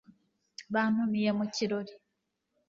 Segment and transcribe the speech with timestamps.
[0.73, 1.93] bantumiye mu kirori